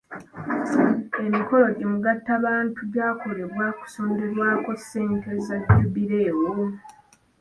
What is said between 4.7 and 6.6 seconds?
ssente za jubileewo